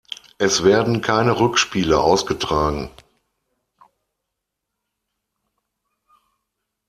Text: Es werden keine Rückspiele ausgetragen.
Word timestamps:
Es 0.39 0.63
werden 0.63 1.01
keine 1.01 1.39
Rückspiele 1.39 1.99
ausgetragen. 2.01 2.89